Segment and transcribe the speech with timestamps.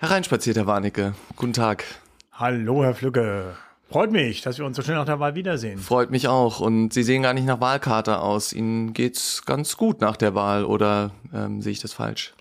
[0.00, 1.14] Hereinspaziert, Herr Warnecke.
[1.34, 1.84] Guten Tag.
[2.32, 3.56] Hallo, Herr Flücke.
[3.90, 5.76] Freut mich, dass wir uns so schnell nach der Wahl wiedersehen.
[5.78, 6.60] Freut mich auch.
[6.60, 8.52] Und Sie sehen gar nicht nach Wahlkarte aus.
[8.52, 12.32] Ihnen geht's ganz gut nach der Wahl oder ähm, sehe ich das falsch?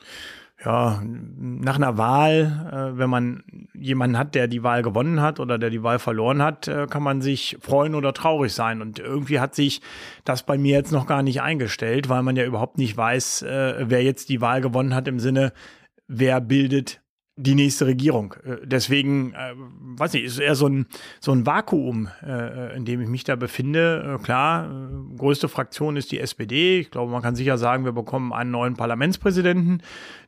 [0.63, 3.43] Ja, nach einer Wahl, äh, wenn man
[3.73, 7.01] jemanden hat, der die Wahl gewonnen hat oder der die Wahl verloren hat, äh, kann
[7.01, 8.83] man sich freuen oder traurig sein.
[8.83, 9.81] Und irgendwie hat sich
[10.25, 13.85] das bei mir jetzt noch gar nicht eingestellt, weil man ja überhaupt nicht weiß, äh,
[13.87, 15.53] wer jetzt die Wahl gewonnen hat im Sinne,
[16.07, 17.01] wer bildet
[17.37, 18.33] die nächste Regierung.
[18.43, 20.87] Äh, deswegen, äh, weiß nicht, ist eher so ein,
[21.19, 24.17] so ein Vakuum, äh, in dem ich mich da befinde.
[24.19, 26.79] Äh, klar, äh, größte Fraktion ist die SPD.
[26.79, 29.81] Ich glaube, man kann sicher sagen, wir bekommen einen neuen Parlamentspräsidenten.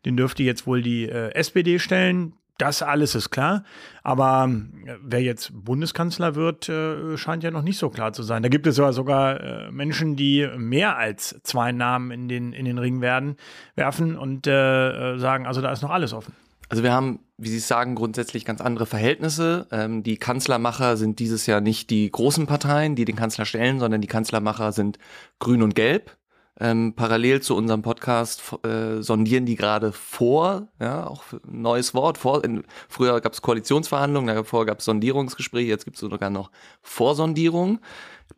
[0.05, 2.33] Den dürfte jetzt wohl die äh, SPD stellen.
[2.59, 3.63] Das alles ist klar.
[4.03, 4.51] Aber
[4.85, 8.43] äh, wer jetzt Bundeskanzler wird, äh, scheint ja noch nicht so klar zu sein.
[8.43, 12.65] Da gibt es ja sogar äh, Menschen, die mehr als zwei Namen in den, in
[12.65, 13.35] den Ring werden,
[13.75, 16.33] werfen und äh, sagen, also da ist noch alles offen.
[16.69, 19.67] Also wir haben, wie Sie sagen, grundsätzlich ganz andere Verhältnisse.
[19.71, 24.01] Ähm, die Kanzlermacher sind dieses Jahr nicht die großen Parteien, die den Kanzler stellen, sondern
[24.01, 24.99] die Kanzlermacher sind
[25.39, 26.15] Grün und Gelb.
[26.61, 32.17] Ähm, parallel zu unserem Podcast äh, sondieren die gerade vor, ja, auch ein neues Wort.
[32.17, 36.51] Vor, in, früher gab es Koalitionsverhandlungen, davor gab es Sondierungsgespräche, jetzt gibt es sogar noch
[36.81, 37.79] Vorsondierung.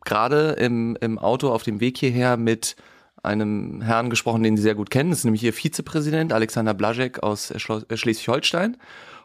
[0.04, 2.76] Gerade im, im Auto auf dem Weg hierher mit
[3.22, 5.10] einem Herrn gesprochen, den Sie sehr gut kennen.
[5.10, 8.76] Das ist nämlich Ihr Vizepräsident Alexander Blaschek aus äh, Schleswig-Holstein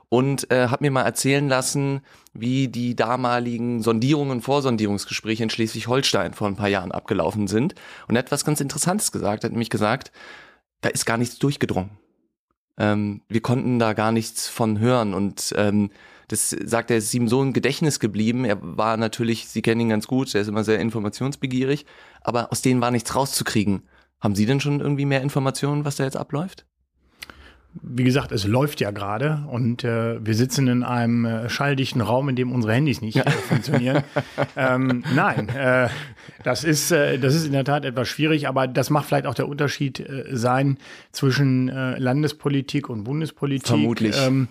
[0.09, 2.01] und äh, hat mir mal erzählen lassen,
[2.33, 7.75] wie die damaligen Sondierungen, Vorsondierungsgespräche in Schleswig-Holstein vor ein paar Jahren abgelaufen sind.
[8.07, 10.11] Und er hat was ganz Interessantes gesagt, er hat nämlich gesagt,
[10.81, 11.91] da ist gar nichts durchgedrungen.
[12.77, 15.89] Ähm, wir konnten da gar nichts von hören und ähm,
[16.27, 18.43] das sagt er, ist ihm so ein Gedächtnis geblieben.
[18.43, 21.85] Er war natürlich, Sie kennen ihn ganz gut, er ist immer sehr informationsbegierig,
[22.21, 23.83] aber aus denen war nichts rauszukriegen.
[24.19, 26.65] Haben Sie denn schon irgendwie mehr Informationen, was da jetzt abläuft?
[27.81, 32.27] Wie gesagt, es läuft ja gerade und äh, wir sitzen in einem äh, schalldichten Raum,
[32.29, 34.03] in dem unsere Handys nicht äh, funktionieren.
[34.55, 35.89] ähm, nein, äh,
[36.43, 39.35] das ist äh, das ist in der Tat etwas schwierig, aber das macht vielleicht auch
[39.35, 40.77] der Unterschied äh, sein
[41.11, 43.67] zwischen Landespolitik und Bundespolitik.
[43.67, 44.15] Vermutlich.
[44.19, 44.47] Ähm,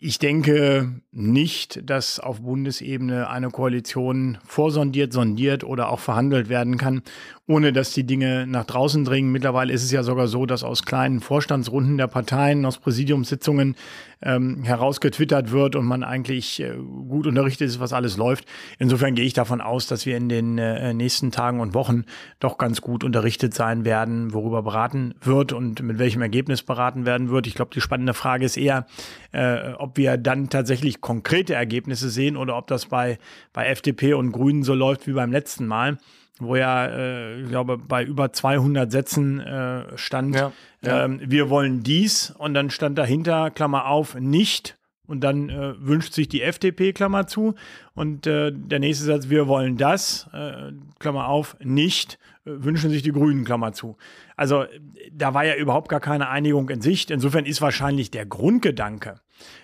[0.00, 7.02] ich denke nicht, dass auf Bundesebene eine Koalition vorsondiert, sondiert oder auch verhandelt werden kann,
[7.52, 9.30] ohne dass die Dinge nach draußen dringen.
[9.30, 13.76] Mittlerweile ist es ja sogar so, dass aus kleinen Vorstandsrunden der Parteien, aus Präsidiumssitzungen
[14.22, 16.72] ähm, herausgetwittert wird und man eigentlich äh,
[17.08, 18.46] gut unterrichtet ist, was alles läuft.
[18.78, 22.04] Insofern gehe ich davon aus, dass wir in den äh, nächsten Tagen und Wochen
[22.40, 27.30] doch ganz gut unterrichtet sein werden, worüber beraten wird und mit welchem Ergebnis beraten werden
[27.30, 27.46] wird.
[27.46, 28.86] Ich glaube, die spannende Frage ist eher,
[29.32, 33.18] äh, ob wir dann tatsächlich konkrete Ergebnisse sehen oder ob das bei,
[33.52, 35.98] bei FDP und Grünen so läuft wie beim letzten Mal
[36.44, 41.04] wo ja, äh, ich glaube, bei über 200 Sätzen äh, stand, ja, ja.
[41.04, 44.76] Ähm, wir wollen dies und dann stand dahinter, Klammer auf, nicht
[45.06, 47.54] und dann äh, wünscht sich die FDP, Klammer zu
[47.94, 53.02] und äh, der nächste Satz, wir wollen das, äh, Klammer auf, nicht, äh, wünschen sich
[53.02, 53.96] die Grünen, Klammer zu.
[54.36, 54.64] Also
[55.12, 57.10] da war ja überhaupt gar keine Einigung in Sicht.
[57.10, 59.20] Insofern ist wahrscheinlich der Grundgedanke,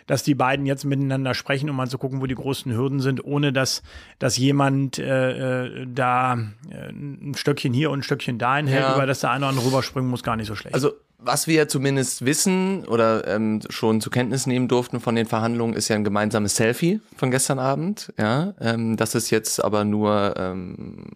[0.07, 3.25] dass die beiden jetzt miteinander sprechen, um mal zu gucken, wo die großen Hürden sind,
[3.25, 3.83] ohne dass,
[4.19, 6.39] dass jemand äh, äh da
[6.71, 8.95] äh, ein Stöckchen hier und ein Stöckchen da hinhält, ja.
[8.95, 10.75] über das der eine oder andere rüberspringen muss, gar nicht so schlecht.
[10.75, 15.75] Also was wir zumindest wissen oder ähm, schon zur Kenntnis nehmen durften von den Verhandlungen,
[15.75, 18.13] ist ja ein gemeinsames Selfie von gestern Abend.
[18.19, 21.07] Ja, ähm, das ist jetzt aber nur ähm,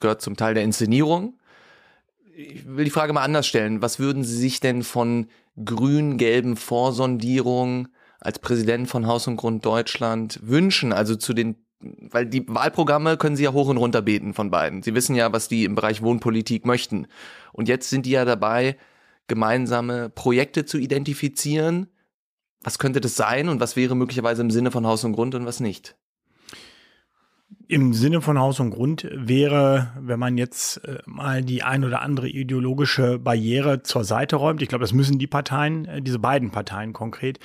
[0.00, 1.34] gehört zum Teil der Inszenierung.
[2.34, 3.82] Ich will die Frage mal anders stellen.
[3.82, 5.26] Was würden Sie sich denn von
[5.62, 7.88] grün-gelben Vorsondierungen
[8.20, 10.92] als Präsident von Haus und Grund Deutschland wünschen?
[10.92, 14.82] Also zu den, weil die Wahlprogramme können Sie ja hoch und runter beten von beiden.
[14.82, 17.06] Sie wissen ja, was die im Bereich Wohnpolitik möchten.
[17.52, 18.76] Und jetzt sind die ja dabei,
[19.26, 21.88] gemeinsame Projekte zu identifizieren.
[22.62, 25.46] Was könnte das sein und was wäre möglicherweise im Sinne von Haus und Grund und
[25.46, 25.96] was nicht?
[27.68, 32.02] Im Sinne von Haus und Grund wäre, wenn man jetzt äh, mal die ein oder
[32.02, 36.50] andere ideologische Barriere zur Seite räumt, ich glaube, das müssen die Parteien, äh, diese beiden
[36.50, 37.38] Parteien konkret,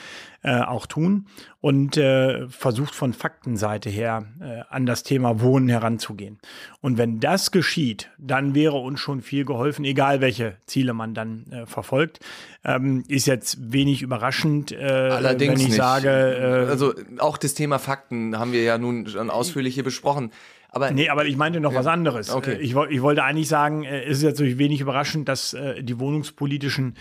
[0.46, 1.26] äh, auch tun
[1.60, 6.38] und äh, versucht von Faktenseite her äh, an das Thema Wohnen heranzugehen.
[6.82, 11.48] Und wenn das geschieht, dann wäre uns schon viel geholfen, egal welche Ziele man dann
[11.52, 12.20] äh, verfolgt.
[12.64, 15.78] Ähm, ist jetzt wenig überraschend, äh, Allerdings wenn ich nicht.
[15.78, 16.68] sage.
[16.70, 20.30] Also auch das Thema Fakten haben wir ja nun schon ausführlich hier besprochen.
[20.76, 22.30] Aber, nee, aber ich meinte noch ja, was anderes.
[22.30, 22.56] Okay.
[22.56, 25.82] Äh, ich, ich wollte eigentlich sagen, äh, es ist jetzt natürlich wenig überraschend, dass äh,
[25.82, 26.96] die wohnungspolitischen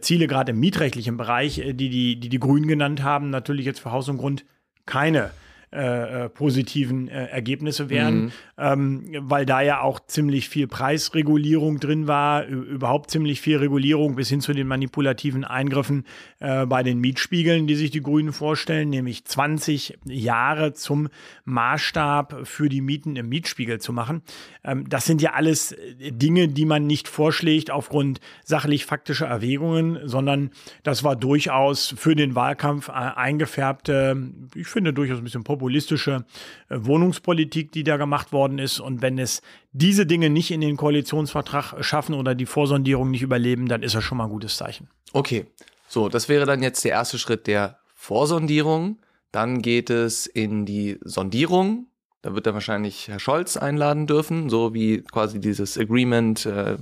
[0.00, 3.90] Ziele gerade im mietrechtlichen Bereich, die, die die, die Grünen genannt haben, natürlich jetzt für
[3.90, 4.44] Haus und Grund
[4.86, 5.30] keine
[5.74, 8.32] äh, äh, positiven äh, Ergebnisse wären, mhm.
[8.58, 14.28] ähm, weil da ja auch ziemlich viel Preisregulierung drin war, überhaupt ziemlich viel Regulierung bis
[14.28, 16.04] hin zu den manipulativen Eingriffen
[16.40, 21.08] äh, bei den Mietspiegeln, die sich die Grünen vorstellen, nämlich 20 Jahre zum
[21.46, 24.20] Maßstab für die Mieten im Mietspiegel zu machen.
[24.64, 30.50] Ähm, das sind ja alles äh, Dinge, die man nicht vorschlägt aufgrund sachlich-faktischer Erwägungen, sondern
[30.82, 34.18] das war durchaus für den Wahlkampf eingefärbte,
[34.54, 36.24] ich finde durchaus ein bisschen populär populistische
[36.68, 38.80] äh, Wohnungspolitik, die da gemacht worden ist.
[38.80, 43.68] Und wenn es diese Dinge nicht in den Koalitionsvertrag schaffen oder die Vorsondierung nicht überleben,
[43.68, 44.88] dann ist das schon mal ein gutes Zeichen.
[45.12, 45.46] Okay,
[45.86, 48.98] so, das wäre dann jetzt der erste Schritt der Vorsondierung.
[49.30, 51.86] Dann geht es in die Sondierung.
[52.22, 56.76] Da wird er wahrscheinlich Herr Scholz einladen dürfen, so wie quasi dieses Agreement äh,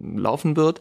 [0.00, 0.80] laufen wird.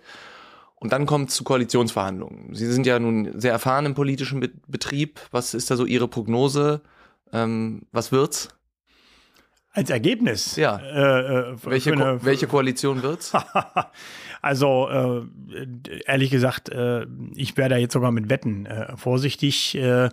[0.80, 2.56] Und dann kommt es zu Koalitionsverhandlungen.
[2.56, 5.20] Sie sind ja nun sehr erfahren im politischen Be Betrieb.
[5.32, 6.82] Was ist da so Ihre Prognose?
[7.34, 8.50] Ähm, was wird's?
[9.72, 10.56] Als Ergebnis?
[10.56, 10.78] Ja.
[10.78, 13.34] Äh, äh, welche, eine, Ko welche Koalition wird's?
[14.42, 15.22] also äh,
[16.06, 17.06] ehrlich gesagt, äh,
[17.36, 20.10] ich wäre da jetzt sogar mit Wetten äh, vorsichtig äh,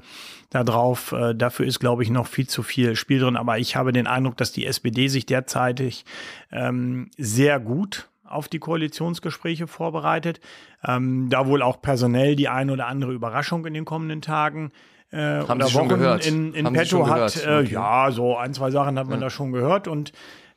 [0.51, 1.15] darauf.
[1.35, 3.37] Dafür ist, glaube ich, noch viel zu viel Spiel drin.
[3.37, 6.05] Aber ich habe den Eindruck, dass die SPD sich derzeitig
[6.51, 10.41] ähm, sehr gut auf die Koalitionsgespräche vorbereitet.
[10.87, 14.73] Ähm, da wohl auch personell die ein oder andere Überraschung in den kommenden Tagen
[15.11, 16.27] äh, Haben oder Sie Wochen gehört?
[16.27, 17.37] in, in petto hat.
[17.45, 17.73] Äh, okay.
[17.73, 19.27] Ja, so ein, zwei Sachen hat man ja.
[19.27, 19.89] da schon gehört.
[19.89, 20.13] Und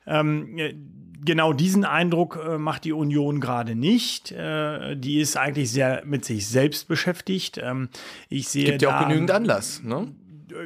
[0.06, 0.56] ähm,
[1.24, 4.32] genau diesen Eindruck äh, macht die Union gerade nicht.
[4.32, 7.58] Äh, die ist eigentlich sehr mit sich selbst beschäftigt.
[7.62, 7.88] Ähm,
[8.28, 10.08] ich sehe Gibt ja auch genügend Anlass, ne?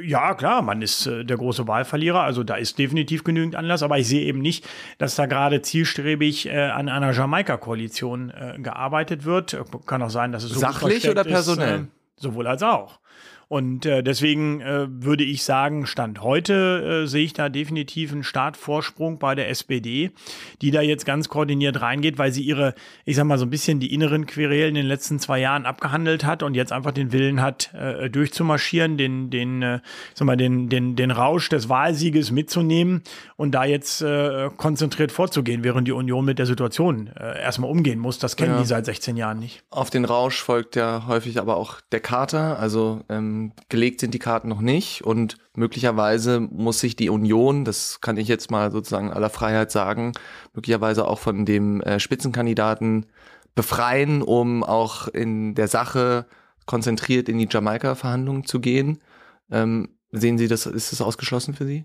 [0.03, 3.99] Ja, klar, man ist äh, der große Wahlverlierer, also da ist definitiv genügend Anlass, aber
[3.99, 4.67] ich sehe eben nicht,
[4.99, 9.57] dass da gerade zielstrebig äh, an einer Jamaika-Koalition äh, gearbeitet wird.
[9.87, 11.81] Kann auch sein, dass es so sachlich oder personell?
[11.81, 11.87] Ist, äh,
[12.17, 13.01] sowohl als auch.
[13.49, 18.25] Und äh, deswegen äh, würde ich sagen, Stand heute äh, sehe ich da definitiv einen
[18.25, 20.11] Startvorsprung bei der SPD,
[20.63, 22.75] die da jetzt ganz koordiniert reingeht, weil sie ihre,
[23.05, 26.25] ich sag mal, so ein bisschen die inneren Querelen in den letzten zwei Jahren abgehandelt
[26.25, 29.81] hat und jetzt einfach den Willen hat, äh, durchzumarschieren, den, den, äh,
[30.15, 33.03] sag mal, den, den, den Rausch des Wahlsieges mitzunehmen
[33.37, 37.99] und da jetzt äh, konzentriert vorzugehen, während die Union mit der Situation äh, erstmal umgehen
[37.99, 38.19] muss.
[38.19, 38.61] Das kennen ja.
[38.61, 39.63] die seit 16 Jahren nicht.
[39.71, 44.15] Auf den Rausch folgt ja häufig aber auch der Kater, also ähm ähm, gelegt sind
[44.15, 48.71] die Karten noch nicht und möglicherweise muss sich die Union, das kann ich jetzt mal
[48.71, 50.13] sozusagen aller Freiheit sagen,
[50.55, 53.07] möglicherweise auch von dem äh, Spitzenkandidaten
[53.55, 56.27] befreien, um auch in der Sache
[56.67, 58.99] konzentriert in die Jamaika-Verhandlungen zu gehen.
[59.51, 61.85] Ähm, sehen Sie das, ist das ausgeschlossen für Sie?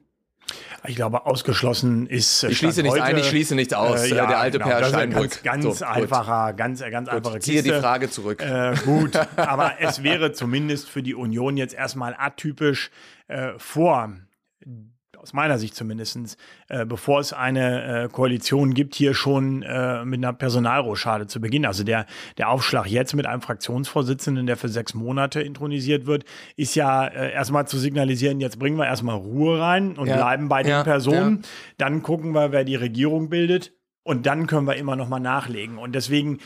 [0.88, 2.44] Ich glaube, ausgeschlossen ist.
[2.44, 4.04] Ich schließe nichts ein, ich schließe nichts aus.
[4.04, 5.44] Äh, ja, der alte genau, Per Steinbrück.
[5.44, 7.18] Ganz, ganz so, einfacher, ganz, ganz gut.
[7.18, 7.52] einfache Kiste.
[7.52, 8.42] Ziehe die Frage zurück.
[8.42, 12.92] Äh, gut, aber es wäre zumindest für die Union jetzt erstmal atypisch
[13.28, 14.14] äh, vor
[15.22, 16.38] aus meiner Sicht zumindest,
[16.70, 21.66] äh, bevor es eine äh, Koalition gibt, hier schon äh, mit einer Personalrochade zu beginnen.
[21.66, 22.06] Also der,
[22.38, 26.24] der Aufschlag jetzt mit einem Fraktionsvorsitzenden, der für sechs Monate intronisiert wird,
[26.56, 30.16] ist ja äh, erstmal zu signalisieren, jetzt bringen wir erstmal Ruhe rein und ja.
[30.16, 31.42] bleiben bei den ja, Personen.
[31.42, 31.50] Ja.
[31.78, 33.74] Dann gucken wir, wer die Regierung bildet.
[34.04, 35.78] Und dann können wir immer noch mal nachlegen.
[35.78, 36.40] Und deswegen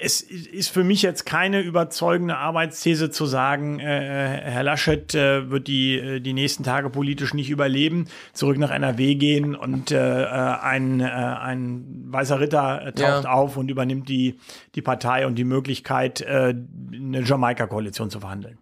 [0.00, 5.66] es ist für mich jetzt keine überzeugende Arbeitsthese zu sagen, äh, Herr Laschet äh, wird
[5.66, 10.26] die, äh, die nächsten Tage politisch nicht überleben, zurück nach NRW gehen und äh, äh
[10.26, 13.30] ein, äh, ein weißer Ritter äh, taucht ja.
[13.30, 14.38] auf und übernimmt die,
[14.74, 16.54] die Partei und die Möglichkeit, äh,
[16.92, 18.58] eine Jamaika-Koalition zu verhandeln.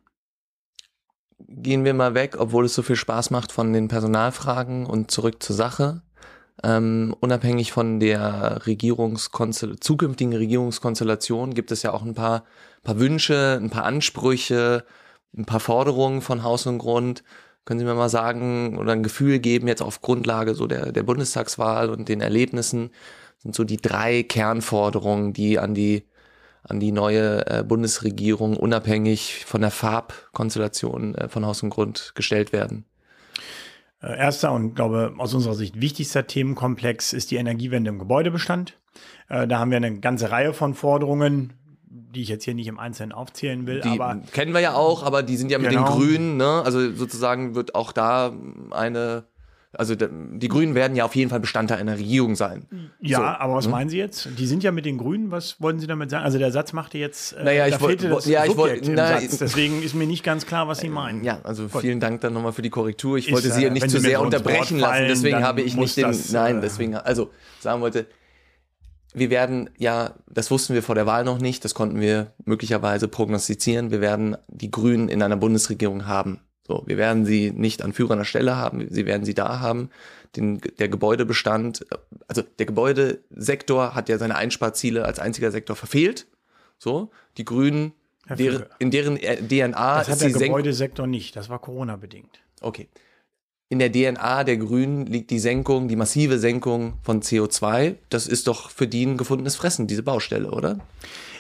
[1.49, 5.43] Gehen wir mal weg, obwohl es so viel Spaß macht von den Personalfragen und zurück
[5.43, 6.03] zur Sache
[6.65, 12.45] ähm, unabhängig von der Regierungskonstell zukünftigen Regierungskonstellation gibt es ja auch ein paar,
[12.83, 14.85] paar Wünsche, ein paar Ansprüche,
[15.37, 17.23] ein paar Forderungen von Haus und Grund.
[17.65, 21.03] Können Sie mir mal sagen oder ein Gefühl geben, jetzt auf Grundlage so der, der
[21.03, 22.91] Bundestagswahl und den Erlebnissen,
[23.39, 26.05] sind so die drei Kernforderungen, die an die,
[26.65, 32.53] an die neue äh, Bundesregierung unabhängig von der Farbkonstellation äh, von Haus und Grund gestellt
[32.53, 32.88] werden?
[34.01, 38.79] Äh, erster und glaube aus unserer Sicht wichtigster Themenkomplex ist die Energiewende im Gebäudebestand.
[39.29, 41.53] Äh, da haben wir eine ganze Reihe von Forderungen,
[41.91, 43.81] die ich jetzt hier nicht im Einzelnen aufzählen will.
[43.81, 45.85] Die aber kennen wir ja auch, aber die sind ja mit genau.
[45.85, 46.63] den Grünen, ne?
[46.65, 48.33] Also sozusagen wird auch da
[48.71, 49.25] eine
[49.79, 52.67] also die Grünen werden ja auf jeden Fall Bestandteil einer Regierung sein.
[53.01, 53.71] Ja, so, aber was hm?
[53.71, 54.29] meinen Sie jetzt?
[54.37, 55.31] Die sind ja mit den Grünen.
[55.31, 56.25] Was wollen Sie damit sagen?
[56.25, 57.35] Also der Satz machte jetzt.
[57.35, 58.09] Äh, naja, ich wollte.
[58.29, 58.91] Ja, ich wollte.
[59.41, 61.23] Deswegen ist mir nicht ganz klar, was Sie meinen.
[61.23, 63.19] Ja, also vielen Dank dann nochmal für die Korrektur.
[63.19, 65.07] Ich ist, wollte Sie ja nicht zu sehr unterbrechen lassen.
[65.07, 66.07] Deswegen habe ich nicht den.
[66.07, 66.97] Das, nein, äh, deswegen.
[66.97, 67.31] Also
[67.61, 68.07] sagen wollte.
[69.15, 73.09] Wir werden ja, das wussten wir vor der Wahl noch nicht, das konnten wir möglicherweise
[73.09, 73.91] prognostizieren.
[73.91, 76.41] Wir werden die Grünen in einer Bundesregierung haben.
[76.69, 79.89] So, wir werden sie nicht an führender Stelle haben, sie werden sie da haben.
[80.37, 81.87] Den, der Gebäudebestand,
[82.29, 86.27] also der Gebäudesektor hat ja seine Einsparziele als einziger Sektor verfehlt.
[86.77, 87.95] So, die Grünen,
[88.29, 92.39] der, in deren DNA das hat der Gebäudesektor nicht, das war Corona-bedingt.
[92.61, 92.89] Okay.
[93.71, 97.97] In der DNA der Grünen liegt die Senkung, die massive Senkung von CO2.
[98.11, 100.79] Das ist doch für die ein gefundenes Fressen, diese Baustelle, oder?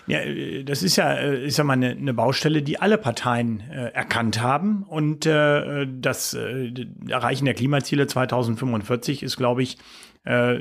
[0.08, 0.20] Ja,
[0.64, 4.84] das ist ja, ist ja mal eine, eine Baustelle, die alle Parteien äh, erkannt haben.
[4.84, 6.72] Und äh, das äh,
[7.08, 9.76] Erreichen der Klimaziele 2045 ist, glaube ich,
[10.24, 10.58] äh,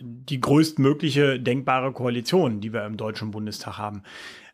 [0.00, 4.02] die größtmögliche denkbare Koalition, die wir im Deutschen Bundestag haben.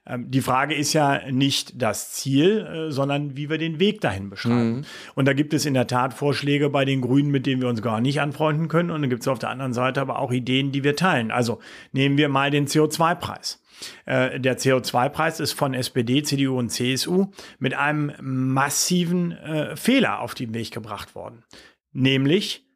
[0.07, 4.31] Ähm, die Frage ist ja nicht das Ziel, äh, sondern wie wir den Weg dahin
[4.31, 4.77] beschreiben.
[4.77, 4.85] Mhm.
[5.15, 7.83] Und da gibt es in der Tat Vorschläge bei den Grünen, mit denen wir uns
[7.83, 8.91] gar nicht anfreunden können.
[8.91, 11.31] Und dann gibt es auf der anderen Seite aber auch Ideen, die wir teilen.
[11.31, 11.61] Also
[11.93, 13.60] nehmen wir mal den CO2-Preis.
[14.05, 17.27] Äh, der CO2-Preis ist von SPD, CDU und CSU
[17.59, 21.45] mit einem massiven äh, Fehler auf den Weg gebracht worden.
[21.93, 22.67] Nämlich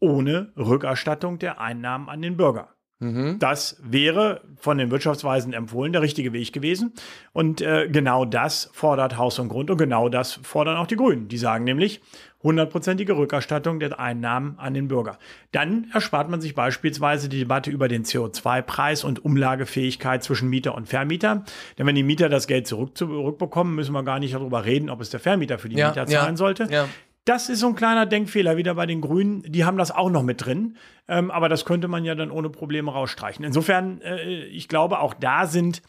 [0.00, 2.71] ohne Rückerstattung der Einnahmen an den Bürger.
[3.02, 3.38] Mhm.
[3.40, 6.92] Das wäre von den Wirtschaftsweisen empfohlen der richtige Weg gewesen.
[7.32, 11.26] Und äh, genau das fordert Haus und Grund und genau das fordern auch die Grünen.
[11.26, 12.00] Die sagen nämlich,
[12.44, 15.18] hundertprozentige Rückerstattung der Einnahmen an den Bürger.
[15.50, 20.88] Dann erspart man sich beispielsweise die Debatte über den CO2-Preis und Umlagefähigkeit zwischen Mieter und
[20.88, 21.44] Vermieter.
[21.78, 25.00] Denn wenn die Mieter das Geld zurück, zurückbekommen, müssen wir gar nicht darüber reden, ob
[25.00, 26.68] es der Vermieter für die ja, Mieter zahlen ja, sollte.
[26.70, 26.88] Ja.
[27.24, 29.42] Das ist so ein kleiner Denkfehler wieder bei den Grünen.
[29.42, 30.76] Die haben das auch noch mit drin.
[31.06, 33.44] Ähm, aber das könnte man ja dann ohne Probleme rausstreichen.
[33.44, 35.82] Insofern, äh, ich glaube, auch da sind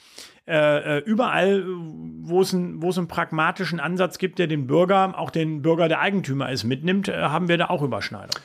[0.45, 5.61] äh, äh überall, wo es, ein, einen pragmatischen Ansatz gibt, der den Bürger, auch den
[5.61, 8.35] Bürger, der Eigentümer ist, mitnimmt, äh, haben wir da auch Überschneidung.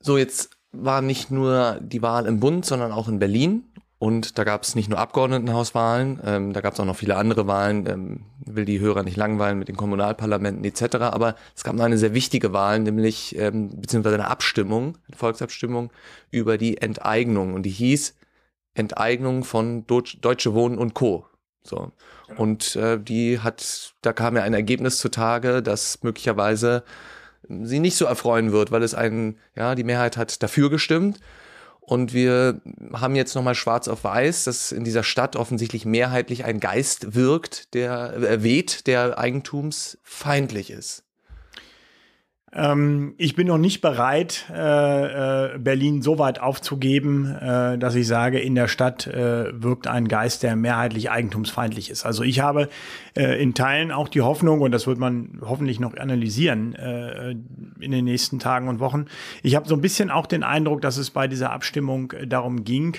[0.00, 3.64] So, jetzt war nicht nur die Wahl im Bund, sondern auch in Berlin.
[3.98, 7.48] Und da gab es nicht nur Abgeordnetenhauswahlen, ähm, da gab es auch noch viele andere
[7.48, 10.96] Wahlen, ähm, will die Hörer nicht langweilen mit den Kommunalparlamenten etc.
[10.96, 15.90] Aber es gab noch eine sehr wichtige Wahl, nämlich ähm, beziehungsweise eine Abstimmung, eine Volksabstimmung
[16.30, 17.54] über die Enteignung.
[17.54, 18.14] Und die hieß
[18.74, 21.26] Enteignung von Deutsche Wohnen und Co.
[21.64, 21.90] So.
[22.36, 26.84] Und äh, die hat, da kam ja ein Ergebnis zutage, das möglicherweise
[27.48, 31.18] sie nicht so erfreuen wird, weil es einen, ja, die Mehrheit hat dafür gestimmt
[31.88, 32.60] und wir
[32.92, 37.72] haben jetzt nochmal schwarz auf weiß, dass in dieser Stadt offensichtlich mehrheitlich ein Geist wirkt,
[37.72, 41.04] der äh, weht, der eigentumsfeindlich ist.
[42.52, 48.06] Ähm, ich bin noch nicht bereit, äh, äh, Berlin so weit aufzugeben, äh, dass ich
[48.06, 52.06] sage, in der Stadt äh, wirkt ein Geist, der mehrheitlich eigentumsfeindlich ist.
[52.06, 52.68] Also ich habe
[53.14, 57.32] äh, in Teilen auch die Hoffnung, und das wird man hoffentlich noch analysieren äh,
[57.80, 59.06] in den nächsten Tagen und Wochen,
[59.42, 62.96] ich habe so ein bisschen auch den Eindruck, dass es bei dieser Abstimmung darum ging,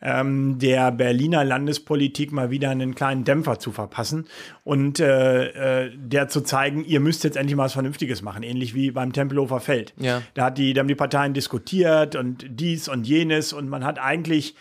[0.00, 4.26] ähm, der Berliner Landespolitik mal wieder einen kleinen Dämpfer zu verpassen
[4.64, 8.74] und äh, äh, der zu zeigen, ihr müsst jetzt endlich mal was Vernünftiges machen, ähnlich
[8.74, 9.94] wie beim Tempelhofer Feld.
[9.98, 10.22] Ja.
[10.34, 13.98] Da, hat die, da haben die Parteien diskutiert und dies und jenes und man hat
[13.98, 14.54] eigentlich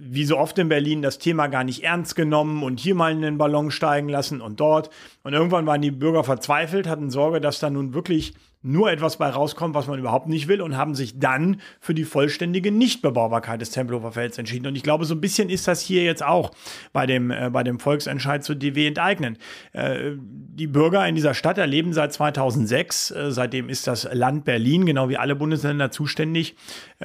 [0.00, 3.22] wie so oft in Berlin das Thema gar nicht ernst genommen und hier mal in
[3.22, 4.90] den Ballon steigen lassen und dort.
[5.28, 8.32] Und irgendwann waren die Bürger verzweifelt, hatten Sorge, dass da nun wirklich
[8.62, 12.04] nur etwas bei rauskommt, was man überhaupt nicht will und haben sich dann für die
[12.04, 14.66] vollständige Nichtbebaubarkeit des Tempelhofer Felds entschieden.
[14.68, 16.50] Und ich glaube, so ein bisschen ist das hier jetzt auch
[16.94, 19.36] bei dem, äh, bei dem Volksentscheid zu DW enteignen.
[19.74, 24.86] Äh, die Bürger in dieser Stadt erleben seit 2006, äh, seitdem ist das Land Berlin,
[24.86, 26.56] genau wie alle Bundesländer, zuständig
[27.02, 27.04] äh,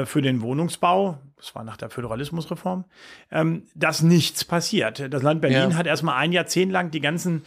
[0.00, 2.84] äh, für den Wohnungsbau das war nach der Föderalismusreform,
[3.30, 5.12] ähm, dass nichts passiert.
[5.12, 5.76] Das Land Berlin ja.
[5.76, 7.42] hat erstmal ein Jahrzehnt lang die ganzen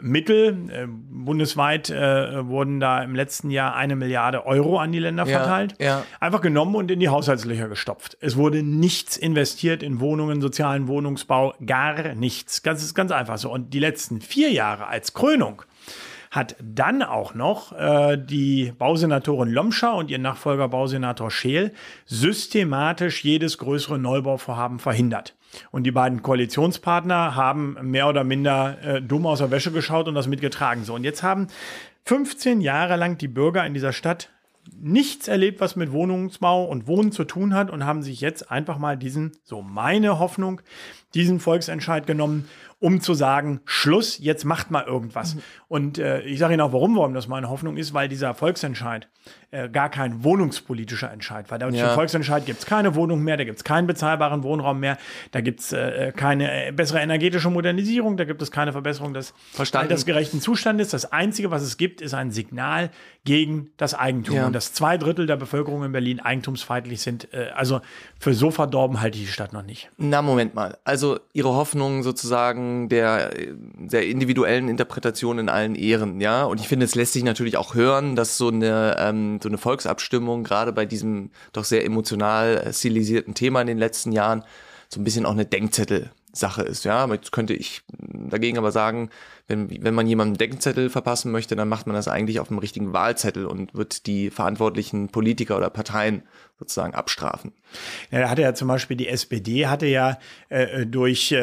[0.00, 5.26] Mittel, äh, bundesweit äh, wurden da im letzten Jahr eine Milliarde Euro an die Länder
[5.26, 6.04] ja, verteilt, ja.
[6.18, 8.16] einfach genommen und in die Haushaltslöcher gestopft.
[8.20, 12.62] Es wurde nichts investiert in Wohnungen, sozialen Wohnungsbau, gar nichts.
[12.62, 13.52] Ganz, ganz einfach so.
[13.52, 15.62] Und die letzten vier Jahre als Krönung
[16.30, 21.72] hat dann auch noch äh, die Bausenatorin Lomscher und ihr Nachfolger Bausenator Scheel
[22.06, 25.34] systematisch jedes größere Neubauvorhaben verhindert.
[25.70, 30.14] Und die beiden Koalitionspartner haben mehr oder minder äh, dumm aus der Wäsche geschaut und
[30.14, 30.84] das mitgetragen.
[30.84, 31.48] So, und jetzt haben
[32.04, 34.30] 15 Jahre lang die Bürger in dieser Stadt
[34.78, 38.78] nichts erlebt, was mit Wohnungsbau und Wohnen zu tun hat und haben sich jetzt einfach
[38.78, 40.60] mal diesen, so meine Hoffnung,
[41.14, 42.48] diesen Volksentscheid genommen
[42.80, 45.34] um zu sagen, Schluss, jetzt macht mal irgendwas.
[45.34, 45.42] Mhm.
[45.68, 49.08] Und äh, ich sage Ihnen auch, warum, warum das meine Hoffnung ist, weil dieser Volksentscheid
[49.52, 51.58] äh, gar kein wohnungspolitischer Entscheid war.
[51.58, 51.94] Der ja.
[51.94, 54.96] Volksentscheid gibt es keine Wohnung mehr, da gibt es keinen bezahlbaren Wohnraum mehr,
[55.32, 59.34] da gibt es äh, keine äh, bessere energetische Modernisierung, da gibt es keine Verbesserung des
[59.72, 60.90] altersgerechten Zustandes.
[60.90, 62.90] Das Einzige, was es gibt, ist ein Signal
[63.24, 64.36] gegen das Eigentum.
[64.36, 64.46] Ja.
[64.46, 67.80] Und dass zwei Drittel der Bevölkerung in Berlin eigentumsfeindlich sind, äh, also
[68.18, 69.90] für so verdorben halte ich die Stadt noch nicht.
[69.98, 70.78] Na, Moment mal.
[70.84, 73.30] Also Ihre Hoffnung sozusagen, der
[73.74, 76.44] der individuellen Interpretation in allen Ehren, ja.
[76.44, 79.58] Und ich finde, es lässt sich natürlich auch hören, dass so eine ähm, so eine
[79.58, 84.44] Volksabstimmung gerade bei diesem doch sehr emotional stilisierten Thema in den letzten Jahren
[84.88, 86.84] so ein bisschen auch eine Denkzettel Sache ist.
[86.84, 89.10] Ja, jetzt könnte ich dagegen aber sagen,
[89.48, 92.92] wenn, wenn man jemandem Denkzettel verpassen möchte, dann macht man das eigentlich auf dem richtigen
[92.92, 96.22] Wahlzettel und wird die verantwortlichen Politiker oder Parteien
[96.60, 97.52] sozusagen abstrafen.
[98.10, 100.18] Ja, da hatte ja zum Beispiel die SPD hatte ja
[100.50, 101.38] äh, durch äh,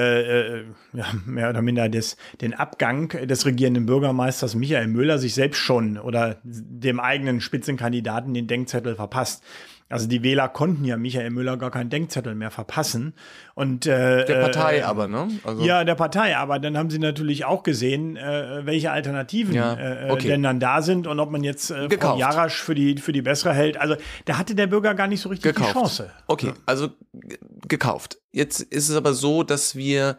[0.60, 5.58] äh, ja, mehr oder minder des, den Abgang des regierenden Bürgermeisters Michael Müller sich selbst
[5.58, 9.44] schon oder dem eigenen Spitzenkandidaten den Denkzettel verpasst.
[9.89, 13.13] Also die Wähler konnten ja Michael Müller gar keinen Denkzettel mehr verpassen.
[13.56, 15.29] Und äh, der Partei äh, aber, ne?
[15.46, 16.36] Also ja, der Partei.
[16.36, 20.27] Aber dann haben sie natürlich auch gesehen, äh, welche Alternativen Ja, äh, okay.
[20.27, 22.17] denn dann da sind und ob man jetzt äh, Frau.
[22.17, 23.77] Jarasch für die für die bessere hält.
[23.77, 25.70] Also da hatte der Bürger gar nicht so richtig gekauft.
[25.75, 26.10] die Chance.
[26.27, 28.17] Okay, also g- gekauft.
[28.32, 30.17] Jetzt ist es aber so, dass wir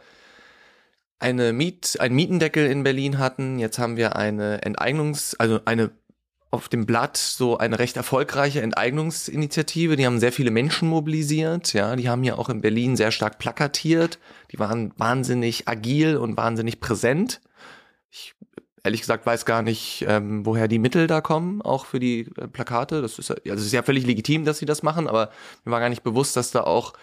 [1.19, 3.59] eine Miet, einen Mietendeckel in Berlin hatten.
[3.59, 5.91] Jetzt haben wir eine Enteignungs, also eine
[6.51, 9.97] auf dem Blatt so eine recht erfolgreiche Enteignungsinitiative.
[9.97, 11.73] Die haben sehr viele Menschen mobilisiert.
[11.75, 14.19] Ja, die haben hier auch in Berlin sehr stark plakatiert.
[14.51, 17.41] Die waren wahnsinnig agil und wahnsinnig präsent.
[18.11, 18.35] Ich
[18.85, 22.49] ehrlich gesagt weiß gar nicht, ähm, woher die Mittel da kommen, auch für die äh,
[22.49, 23.03] Plakate.
[23.03, 25.31] Das ist, ja- also es ist ja völlig legitim, dass sie das machen, aber
[25.65, 26.95] mir war gar nicht bewusst, dass da auch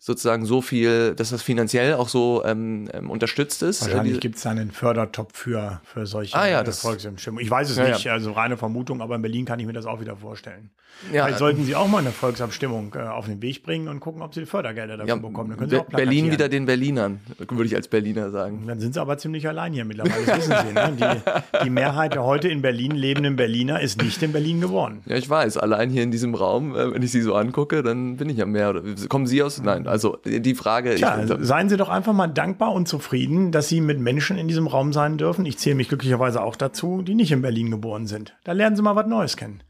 [0.00, 3.82] sozusagen so viel, dass das finanziell auch so ähm, ähm, unterstützt ist.
[3.82, 7.44] Äh, Wahrscheinlich gibt es da einen Fördertopf für, für solche Ah ja, äh, Volksabstimmungen.
[7.44, 8.12] Ich weiß es Ja, nicht, ja.
[8.12, 10.70] also reine Vermutung, aber in Berlin kann ich mir das auch wieder vorstellen.
[11.12, 14.22] ja, Vielleicht sollten Sie auch mal eine Volksabstimmung äh, auf den Weg bringen und gucken,
[14.22, 15.50] ob Sie Fördergelder dafür bekommen.
[15.50, 18.64] Dann können Sie auch Berlin wieder den Berlinern, würde ich als Berliner sagen.
[18.68, 20.72] Dann sind sie aber ziemlich allein hier mittlerweile, das wissen Sie.
[20.74, 21.22] Ne?
[21.58, 25.00] Die, die Mehrheit der heute in Berlin lebenden Berliner ist nicht in Berlin geboren.
[25.06, 28.16] Ja, ich weiß, allein hier in diesem Raum, äh, wenn ich sie so angucke, dann
[28.16, 28.70] bin ich ja mehr.
[28.70, 29.60] Oder, kommen Sie aus?
[29.62, 30.94] Nein, also die Frage.
[30.94, 34.48] Tja, ich, seien Sie doch einfach mal dankbar und zufrieden, dass Sie mit Menschen in
[34.48, 35.46] diesem Raum sein dürfen.
[35.46, 38.36] Ich zähle mich glücklicherweise auch dazu, die nicht in Berlin geboren sind.
[38.44, 39.62] Da lernen Sie mal was Neues kennen.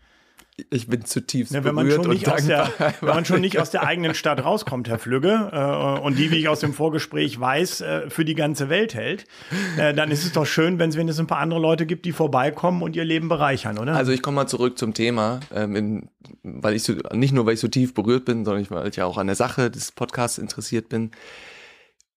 [0.71, 2.95] Ich bin zutiefst Ne, wenn, man berührt schon nicht und aus der, dankbar.
[3.01, 6.37] wenn man schon nicht aus der eigenen Stadt rauskommt, Herr Flügge, äh, und die, wie
[6.37, 9.25] ich aus dem Vorgespräch weiß, äh, für die ganze Welt hält,
[9.77, 12.13] äh, dann ist es doch schön, wenn es wenigstens ein paar andere Leute gibt, die
[12.13, 13.95] vorbeikommen und ihr Leben bereichern, oder?
[13.95, 16.11] Also ich komme mal zurück zum Thema, ähm, in,
[16.43, 18.97] weil ich so, nicht nur weil ich so tief berührt bin, sondern ich, weil ich
[18.97, 21.13] ja auch an der Sache des Podcasts interessiert bin.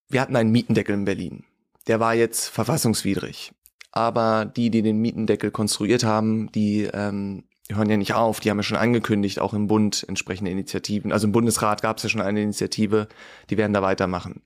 [0.10, 1.44] Wir hatten einen Mietendeckel in Berlin.
[1.88, 3.52] Der war jetzt verfassungswidrig.
[3.94, 7.44] Aber die, die den Mietendeckel konstruiert haben, die ähm,
[7.76, 8.40] hören ja nicht auf.
[8.40, 11.12] Die haben ja schon angekündigt, auch im Bund entsprechende Initiativen.
[11.12, 13.08] Also im Bundesrat gab es ja schon eine Initiative,
[13.50, 14.42] die werden da weitermachen.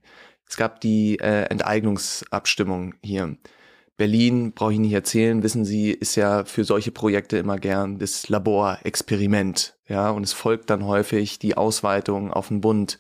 [0.47, 3.37] Es gab die äh, Enteignungsabstimmung hier.
[3.97, 8.27] Berlin, brauche ich nicht erzählen, wissen Sie, ist ja für solche Projekte immer gern das
[8.27, 9.77] Laborexperiment.
[9.87, 12.97] Ja, und es folgt dann häufig die Ausweitung auf den Bund.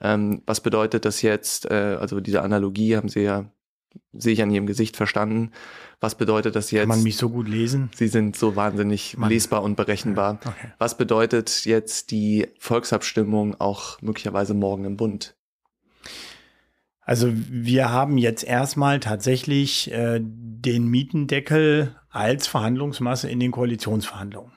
[0.00, 1.68] Ähm, was bedeutet das jetzt?
[1.70, 3.50] Äh, also diese Analogie haben Sie ja,
[4.12, 5.52] sehe ich an Ihrem Gesicht verstanden.
[6.00, 6.82] Was bedeutet das jetzt?
[6.82, 7.90] Kann man mich so gut lesen?
[7.94, 9.30] Sie sind so wahnsinnig Mann.
[9.30, 10.38] lesbar und berechenbar.
[10.44, 10.72] Okay.
[10.78, 15.34] Was bedeutet jetzt die Volksabstimmung auch möglicherweise morgen im Bund?
[17.00, 24.52] Also wir haben jetzt erstmal tatsächlich äh, den Mietendeckel als Verhandlungsmasse in den Koalitionsverhandlungen.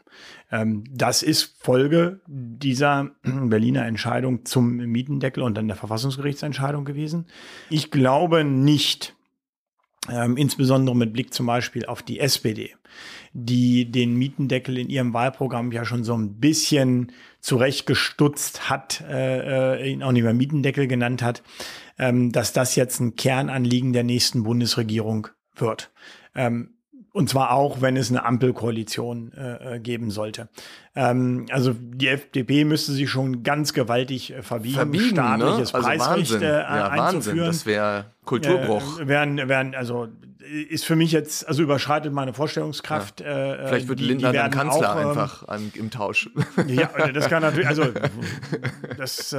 [0.52, 7.28] Ähm, das ist Folge dieser Berliner Entscheidung zum Mietendeckel und dann der Verfassungsgerichtsentscheidung gewesen.
[7.70, 9.16] Ich glaube nicht,
[10.10, 12.76] ähm, insbesondere mit Blick zum Beispiel auf die SPD,
[13.34, 19.92] die den Mietendeckel in ihrem Wahlprogramm ja schon so ein bisschen zurechtgestutzt hat, äh, äh,
[19.92, 21.44] ihn auch nicht mehr Mietendeckel genannt hat,
[22.00, 25.92] ähm, dass das jetzt ein Kernanliegen der nächsten Bundesregierung wird.
[26.34, 26.76] Ähm,
[27.14, 30.50] und zwar auch, wenn es eine Ampelkoalition äh, äh, geben sollte.
[30.96, 36.42] Ähm, also die FDP müsste sich schon ganz gewaltig äh, verbiegen, staatliches Also Preisrecht Wahnsinn.
[36.42, 37.16] äh, ja, Wahnsinn.
[37.16, 37.48] einzuführen.
[37.48, 39.00] Das wäre Kulturbruch.
[39.00, 40.08] Äh, wären, wären, also
[40.70, 43.22] ist für mich jetzt, also überschreitet meine Vorstellungskraft.
[43.22, 46.30] Äh, Vielleicht wird die- die Lindner dann werden Kanzler auch, ähm, einfach an, im Tausch.
[46.68, 47.86] Ja, das kann natürlich, also
[48.98, 49.38] das, äh,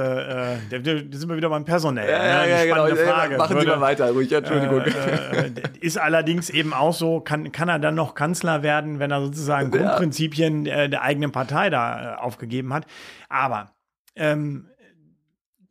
[0.69, 2.05] da sind wir wieder beim Personell.
[2.07, 2.19] ne?
[2.19, 3.37] Eine spannende Frage.
[3.37, 4.81] Machen Sie mal weiter, ruhig, Entschuldigung.
[4.81, 9.11] äh, äh, ist allerdings eben auch so, kann, kann er dann noch Kanzler werden, wenn
[9.11, 9.79] er sozusagen Ja.
[9.87, 12.85] Grundprinzipien der eigenen Partei da äh, aufgegeben hat.
[13.29, 13.71] Aber
[14.15, 14.67] ähm,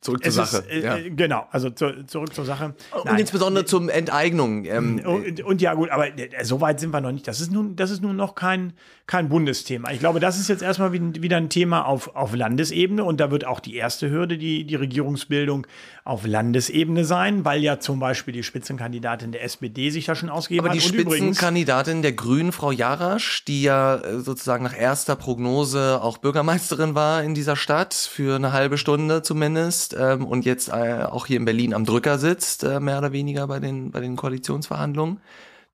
[0.03, 0.65] Zurück zur es Sache.
[0.65, 0.97] ist, äh, ja.
[0.97, 2.75] äh, genau, also zu, zurück zur Sache.
[3.05, 4.65] Und insbesondere zum Enteignung.
[4.65, 7.27] Ähm, Und, und ja gut, aber äh, so weit sind wir noch nicht.
[7.29, 8.73] Das ist nun, das ist nun noch kein,
[9.07, 9.93] kein Bundesthema.
[9.93, 13.31] Ich glaube, das ist jetzt erstmal wieder wieder ein Thema auf, auf Landesebene und da
[13.31, 15.67] wird auch die erste Hürde, die, die Regierungsbildung
[16.05, 20.67] auf Landesebene sein, weil ja zum Beispiel die Spitzenkandidatin der SPD sich da schon ausgegeben
[20.67, 20.91] aber die hat.
[20.91, 26.95] Und übrigens, Spitzenkandidatin der Grünen, Frau Jarasch, die ja sozusagen nach erster Prognose auch Bürgermeisterin
[26.95, 31.37] war in dieser Stadt, für eine halbe Stunde zumindest, ähm, und jetzt äh, auch hier
[31.37, 35.21] in Berlin am Drücker sitzt, äh, mehr oder weniger bei den, bei den Koalitionsverhandlungen,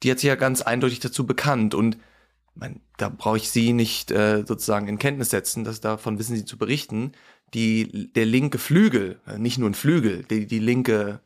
[0.02, 1.74] die hat sich ja ganz eindeutig dazu bekannt.
[1.74, 1.98] Und
[2.54, 6.44] man, da brauche ich Sie nicht äh, sozusagen in Kenntnis setzen, dass davon wissen Sie
[6.44, 7.12] zu berichten.
[7.54, 11.20] Die, der linke Flügel, äh, nicht nur ein Flügel, die, die linke,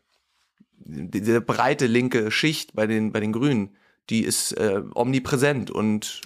[0.79, 3.71] diese breite linke Schicht bei den, bei den Grünen,
[4.11, 6.21] die ist äh, omnipräsent und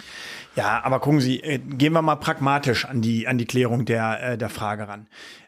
[0.56, 4.22] ja, aber gucken Sie, äh, gehen wir mal pragmatisch an die, an die Klärung der,
[4.32, 5.06] äh, der Frage ran.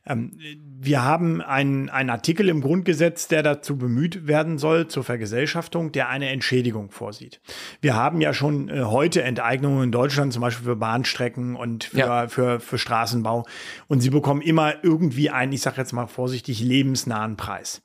[0.08, 0.32] Ähm,
[0.80, 6.08] wir haben einen, einen Artikel im Grundgesetz, der dazu bemüht werden soll, zur Vergesellschaftung, der
[6.08, 7.40] eine Entschädigung vorsieht.
[7.80, 11.98] Wir haben ja schon äh, heute Enteignungen in Deutschland, zum Beispiel für Bahnstrecken und für,
[11.98, 12.28] ja.
[12.28, 13.44] für, für Straßenbau.
[13.88, 17.82] Und sie bekommen immer irgendwie einen, ich sage jetzt mal vorsichtig, lebensnahen Preis.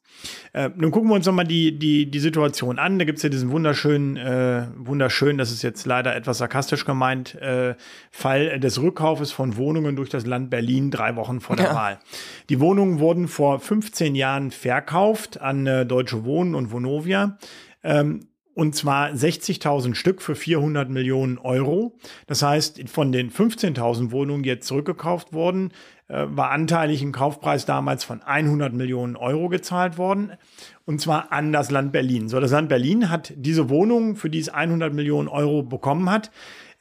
[0.54, 3.00] Äh, nun gucken wir uns nochmal die, die, die Situation an.
[3.00, 7.36] Da gibt es ja diesen wunderschönen, äh, wunderschön, das ist jetzt leider etwas sarkastisch gemeint,
[7.36, 7.76] äh,
[8.12, 11.76] Fall des Rückkaufes von Wohnungen durch das Land Berlin drei Wochen vor der ja.
[11.76, 12.00] Wahl.
[12.50, 17.38] Die Wohnungen wurden vor 15 Jahren verkauft an äh, Deutsche Wohnen und Vonovia.
[17.84, 21.98] Ähm, und zwar 60.000 Stück für 400 Millionen Euro.
[22.28, 25.72] Das heißt, von den 15.000 Wohnungen, die jetzt zurückgekauft wurden,
[26.08, 30.34] äh, war anteilig ein Kaufpreis damals von 100 Millionen Euro gezahlt worden.
[30.86, 32.30] Und zwar an das Land Berlin.
[32.30, 36.30] So, das Land Berlin hat diese Wohnungen, für die es 100 Millionen Euro bekommen hat,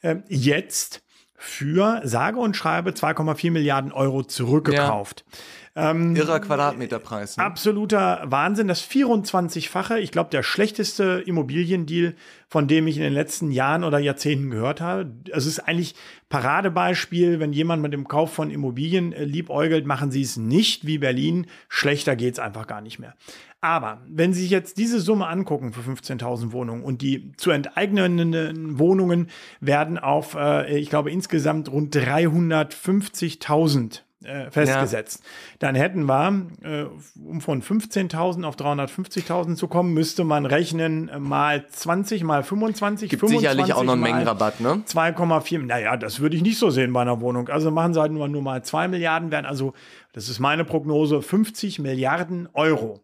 [0.01, 1.02] äh, jetzt
[1.45, 5.25] für sage und schreibe 2,4 Milliarden Euro zurückgekauft.
[5.27, 5.37] Ja.
[5.75, 7.37] Ähm, Irrer Quadratmeterpreis.
[7.37, 7.43] Ne?
[7.43, 8.67] Absoluter Wahnsinn.
[8.67, 12.13] Das 24-fache, ich glaube, der schlechteste Immobiliendeal,
[12.47, 15.11] von dem ich in den letzten Jahren oder Jahrzehnten gehört habe.
[15.31, 15.95] Also es ist eigentlich
[16.29, 20.99] Paradebeispiel, wenn jemand mit dem Kauf von Immobilien äh, liebäugelt, machen sie es nicht wie
[20.99, 21.47] Berlin.
[21.69, 23.15] Schlechter geht's einfach gar nicht mehr.
[23.59, 28.77] Aber wenn Sie sich jetzt diese Summe angucken für 15.000 Wohnungen und die zu enteignenden
[28.77, 29.29] Wohnungen
[29.61, 35.21] werden auf, äh, ich glaube, insgesamt rund 350.000 äh, festgesetzt.
[35.23, 35.29] Ja.
[35.59, 36.85] Dann hätten wir, äh,
[37.23, 43.09] um von 15.000 auf 350.000 zu kommen, müsste man rechnen äh, mal 20, mal 25,
[43.09, 44.83] Gibt 25 sicherlich auch noch einen Mengenrabatt, ne?
[44.87, 47.49] 2,4, naja, das würde ich nicht so sehen bei einer Wohnung.
[47.49, 49.73] Also machen sie halt nur, nur mal 2 Milliarden, werden also,
[50.13, 53.01] das ist meine Prognose, 50 Milliarden Euro.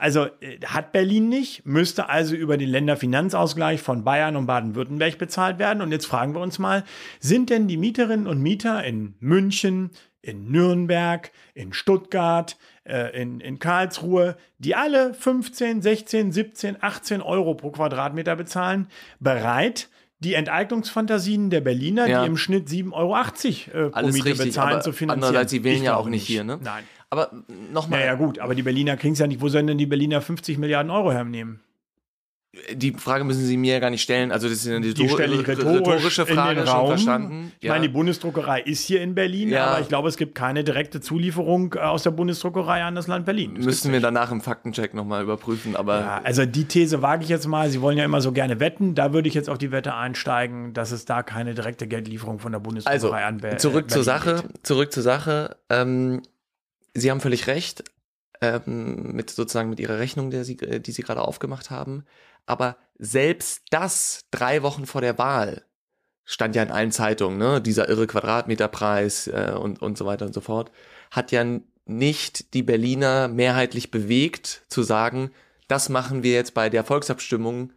[0.00, 5.58] Also äh, hat Berlin nicht, müsste also über den Länderfinanzausgleich von Bayern und Baden-Württemberg bezahlt
[5.58, 5.82] werden.
[5.82, 6.84] Und jetzt fragen wir uns mal,
[7.20, 9.90] sind denn die Mieterinnen und Mieter in München,
[10.22, 17.54] in Nürnberg, in Stuttgart, äh, in, in Karlsruhe, die alle 15, 16, 17, 18 Euro
[17.54, 22.20] pro Quadratmeter bezahlen, bereit, die Enteignungsfantasien der Berliner, ja.
[22.20, 25.10] die im Schnitt 7,80 Euro äh, pro Miete richtig, bezahlen, zu finanzieren.
[25.10, 26.58] Andererseits, sie wählen ja auch nicht hier, ne?
[26.62, 26.84] Nein.
[27.08, 27.32] Aber
[27.72, 28.00] nochmal.
[28.00, 29.40] Naja, gut, aber die Berliner kriegen es ja nicht.
[29.40, 31.60] Wo sollen denn die Berliner 50 Milliarden Euro hernehmen?
[32.72, 34.32] Die Frage müssen Sie mir ja gar nicht stellen.
[34.32, 37.52] Also das ist eine die stelle ich rhetorische Frage, schon verstanden.
[37.60, 37.72] Ich ja.
[37.72, 39.66] meine, die Bundesdruckerei ist hier in Berlin, ja.
[39.66, 43.24] aber ich glaube, es gibt keine direkte Zulieferung äh, aus der Bundesdruckerei an das Land
[43.24, 43.54] Berlin.
[43.54, 45.76] Das Müssen wir danach im Faktencheck nochmal überprüfen.
[45.76, 47.70] Aber ja, also die These wage ich jetzt mal.
[47.70, 48.96] Sie wollen ja immer so gerne wetten.
[48.96, 52.50] Da würde ich jetzt auf die Wette einsteigen, dass es da keine direkte Geldlieferung von
[52.50, 54.42] der Bundesdruckerei also, an zurück Berlin zur Sache.
[54.42, 54.66] Gibt.
[54.66, 55.56] Zurück zur Sache.
[55.68, 56.22] Ähm,
[56.94, 57.84] Sie haben völlig recht
[58.40, 62.04] ähm, mit sozusagen mit Ihrer Rechnung, der Sie, äh, die Sie gerade aufgemacht haben.
[62.50, 65.64] Aber selbst das drei Wochen vor der Wahl
[66.24, 67.60] stand ja in allen Zeitungen, ne?
[67.60, 70.72] dieser irre Quadratmeterpreis äh, und, und so weiter und so fort,
[71.12, 71.44] hat ja
[71.86, 75.30] nicht die Berliner mehrheitlich bewegt, zu sagen,
[75.68, 77.72] das machen wir jetzt bei der Volksabstimmung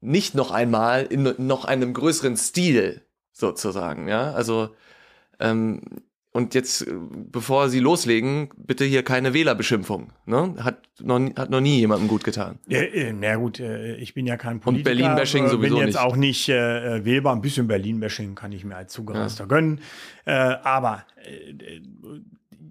[0.00, 4.32] nicht noch einmal in noch einem größeren Stil sozusagen, ja.
[4.32, 4.74] Also
[5.38, 5.82] ähm,
[6.32, 6.92] und jetzt, äh,
[7.32, 10.12] bevor Sie loslegen, bitte hier keine Wählerbeschimpfung.
[10.26, 10.54] Ne?
[10.60, 12.58] Hat, noch, hat noch nie jemandem gut getan.
[12.68, 14.90] Ja, äh, na gut, äh, ich bin ja kein Politiker.
[14.90, 16.04] Und Berlin-Bashing sowieso bin jetzt nicht.
[16.04, 17.34] auch nicht äh, wählbar.
[17.34, 19.48] Ein bisschen Berlin-Bashing kann ich mir als Zugereister ja.
[19.48, 19.80] gönnen.
[20.24, 21.80] Äh, aber äh,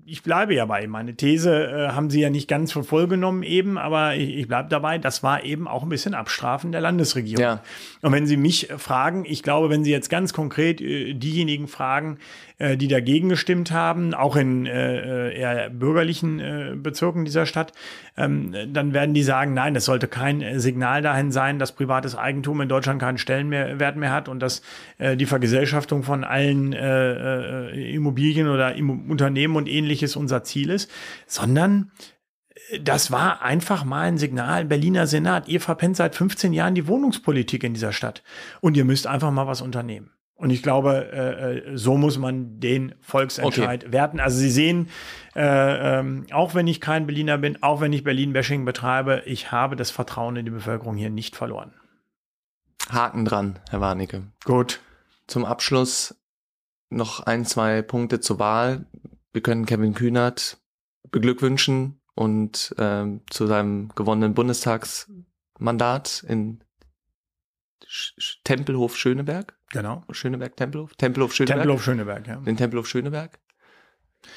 [0.09, 0.87] ich bleibe ja bei.
[0.87, 4.47] Meine These äh, haben Sie ja nicht ganz für voll genommen eben, aber ich, ich
[4.47, 7.43] bleibe dabei, das war eben auch ein bisschen Abstrafen der Landesregierung.
[7.43, 7.63] Ja.
[8.01, 12.17] Und wenn Sie mich fragen, ich glaube, wenn Sie jetzt ganz konkret äh, diejenigen fragen,
[12.59, 17.73] äh, die dagegen gestimmt haben, auch in äh, äh, eher bürgerlichen äh, Bezirken dieser Stadt,
[18.17, 22.61] ähm, dann werden die sagen, nein, das sollte kein Signal dahin sein, dass privates Eigentum
[22.61, 24.61] in Deutschland keinen Stellenwert mehr hat und dass
[24.97, 30.69] äh, die Vergesellschaftung von allen äh, äh, Immobilien oder Im Unternehmen und ähnliches unser Ziel
[30.69, 30.91] ist,
[31.25, 31.91] sondern
[32.81, 37.63] das war einfach mal ein Signal, Berliner Senat, ihr verpennt seit 15 Jahren die Wohnungspolitik
[37.63, 38.21] in dieser Stadt
[38.61, 40.11] und ihr müsst einfach mal was unternehmen.
[40.39, 43.91] Und ich glaube, äh, äh, so muss man den Volksentscheid okay.
[43.91, 44.21] werten.
[44.21, 44.87] Also Sie sehen,
[45.35, 49.75] äh, ähm, auch wenn ich kein Berliner bin, auch wenn ich Berlin-Bashing betreibe, ich habe
[49.75, 51.73] das Vertrauen in die Bevölkerung hier nicht verloren.
[52.89, 54.23] Haken dran, Herr Warnecke.
[54.45, 54.79] Gut.
[55.27, 56.15] Zum Abschluss
[56.89, 58.85] noch ein, zwei Punkte zur Wahl.
[59.33, 60.57] Wir können Kevin Kühnert
[61.11, 66.63] beglückwünschen und ähm, zu seinem gewonnenen Bundestagsmandat in
[67.87, 69.57] Sch Tempelhof Schöneberg.
[69.71, 70.03] Genau.
[70.11, 70.95] Schöneberg, Tempelhof?
[70.95, 71.57] Tempelhof Schöneberg.
[71.59, 72.35] Tempelhof Schöneberg, ja.
[72.37, 73.39] Den Tempelhof Schöneberg.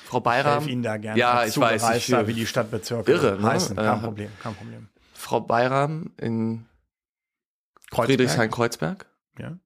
[0.05, 0.52] Frau Ich Bayram.
[0.59, 1.18] helfe Ihnen da gerne.
[1.18, 3.42] Ja, ich weiß, ich- wie die Stadtbezirke Irre, ne?
[3.48, 3.76] heißen.
[3.76, 4.88] Kein Äh, Problem, kein Problem.
[5.14, 6.66] Frau Bayram in
[7.90, 8.07] Kreuzberg.
[8.07, 9.07] Friedrichshain-Kreuzberg.
[9.38, 9.59] Ja.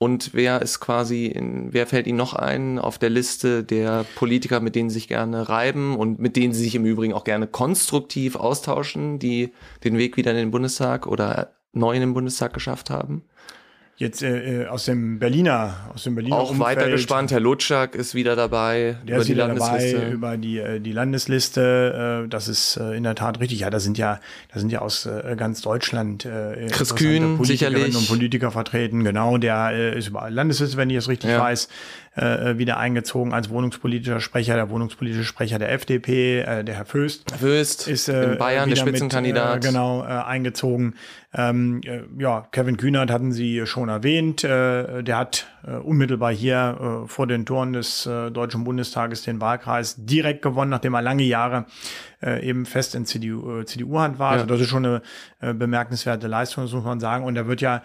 [0.00, 4.60] Und wer ist quasi, in, wer fällt Ihnen noch ein auf der Liste der Politiker,
[4.60, 7.48] mit denen Sie sich gerne reiben und mit denen Sie sich im Übrigen auch gerne
[7.48, 12.90] konstruktiv austauschen, die den Weg wieder in den Bundestag oder neu in den Bundestag geschafft
[12.90, 13.22] haben?
[14.00, 16.78] Jetzt äh, äh, aus dem Berliner, aus dem Berliner auch Umfeld.
[16.78, 17.32] weiter gespannt.
[17.32, 22.22] Herr Lutschak ist wieder dabei Der ist wieder dabei über die, äh, die Landesliste.
[22.26, 23.58] Äh, das ist äh, in der Tat richtig.
[23.58, 24.20] Ja, da sind ja,
[24.54, 27.96] da sind ja aus äh, ganz Deutschland äh, Chris Kühn, sicherlich.
[27.96, 29.02] und Politiker vertreten.
[29.02, 31.40] Genau, der äh, ist über Landesliste, wenn ich es richtig Ja.
[31.40, 31.68] weiß,
[32.14, 37.32] äh, wieder eingezogen als wohnungspolitischer Sprecher, der wohnungspolitische Sprecher der FDP, äh, der Herr Föst.
[37.36, 39.56] Föst ist äh, in Bayern der Spitzenkandidat.
[39.56, 40.94] Mit, äh, genau, äh, eingezogen.
[41.34, 44.44] Ähm, äh, ja, Kevin Kühnert hatten Sie schon erwähnt.
[44.44, 49.38] Äh, der hat äh, unmittelbar hier äh, vor den Toren des äh, Deutschen Bundestages den
[49.38, 51.66] Wahlkreis direkt gewonnen, nachdem er lange Jahre
[52.22, 54.30] äh, eben fest in CDU, CDU-Hand war.
[54.30, 54.34] Ja.
[54.36, 55.02] Also das ist schon eine
[55.54, 57.24] bemerkenswerte Leistung, das muss man sagen.
[57.24, 57.82] Und er wird ja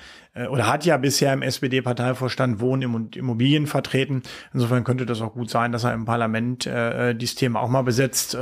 [0.49, 4.23] oder hat ja bisher im SPD-Parteivorstand Wohnen und Immobilien vertreten.
[4.53, 6.67] Insofern könnte das auch gut sein, dass er im Parlament
[7.15, 8.35] dieses Thema auch mal besetzt.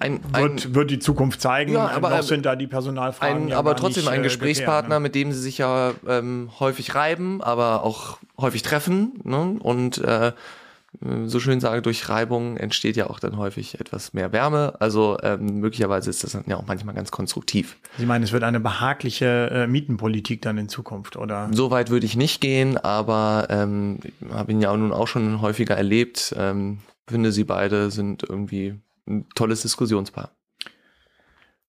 [0.00, 1.72] Ähm, Ein, ein, wird, wird die Zukunft zeigen.
[1.72, 3.44] Ja, aber, Noch äh, sind da die Personalfragen.
[3.44, 5.00] ein, ja aber trotzdem nicht, ein äh, Gesprächspartner, ne?
[5.00, 9.20] mit dem sie sich ja ähm, häufig reiben, aber auch häufig treffen.
[9.24, 9.56] Ne?
[9.60, 10.32] Und äh,
[11.26, 14.74] so schön sage, durch Reibung entsteht ja auch dann häufig etwas mehr Wärme.
[14.80, 17.76] Also ähm, möglicherweise ist das dann ja auch manchmal ganz konstruktiv.
[17.98, 21.50] Sie meinen, es wird eine behagliche äh, Mietenpolitik dann in Zukunft, oder?
[21.52, 23.98] So weit würde ich nicht gehen, aber ähm,
[24.30, 26.34] habe ihn ja nun auch schon häufiger erlebt.
[26.36, 28.74] Ähm, finde, sie beide sind irgendwie
[29.08, 30.30] ein tolles Diskussionspaar.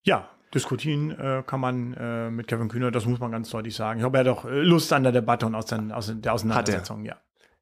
[0.03, 3.99] Ja, diskutieren äh, kann man äh, mit Kevin Kühner, das muss man ganz deutlich sagen.
[3.99, 7.05] Ich habe ja doch äh, Lust an der Debatte und aus, den, aus der Auseinandersetzung,
[7.05, 7.17] ja.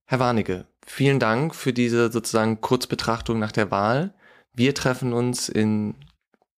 [0.06, 4.14] Herr Warnecke, vielen Dank für diese sozusagen Kurzbetrachtung nach der Wahl.
[4.54, 5.96] Wir treffen uns in,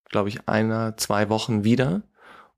[0.06, 2.04] glaube ich, einer, zwei Wochen wieder.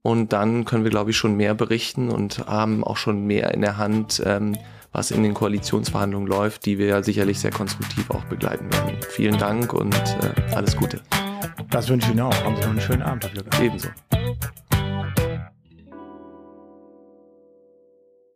[0.04, 3.62] Und dann können wir, glaube ich, schon mehr berichten und haben auch schon mehr in
[3.62, 4.58] der Hand, ähm,
[4.91, 8.97] was in den Koalitionsverhandlungen läuft, die wir ja sicherlich sehr konstruktiv auch begleiten werden.
[9.10, 11.01] Vielen Dank und äh, alles Gute.
[11.69, 12.43] Das wünsche ich Ihnen auch.
[12.43, 13.47] Haben Sie noch einen schönen Abend, Herr Glück.
[13.62, 13.88] Ebenso.